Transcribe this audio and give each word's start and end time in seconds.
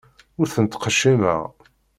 Ur 0.39 0.47
ten-ttqeccimeɣ. 0.53 1.39